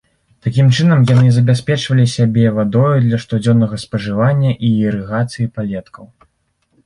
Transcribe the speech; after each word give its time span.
Такім 0.45 0.69
чынам 0.77 1.03
яны 1.09 1.27
забяспечвалі 1.33 2.05
сябе 2.13 2.45
вадою 2.55 2.95
для 3.03 3.19
штодзённага 3.25 3.75
спажывання 3.85 4.51
і 4.69 4.71
ірыгацыі 4.87 5.49
палеткаў. 5.59 6.05